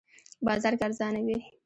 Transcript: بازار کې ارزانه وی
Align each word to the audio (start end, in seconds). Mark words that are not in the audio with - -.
بازار 0.45 0.73
کې 0.77 0.83
ارزانه 0.87 1.19
وی 1.25 1.37